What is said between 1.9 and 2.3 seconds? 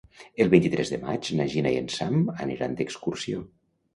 Sam